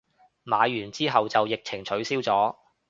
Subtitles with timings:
[0.45, 2.55] 買完之後就疫情取消咗